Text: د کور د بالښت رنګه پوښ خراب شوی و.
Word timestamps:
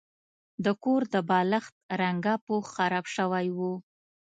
د 0.65 0.67
کور 0.83 1.01
د 1.13 1.15
بالښت 1.29 1.73
رنګه 2.01 2.33
پوښ 2.45 2.65
خراب 2.75 3.05
شوی 3.15 3.47
و. 3.57 3.59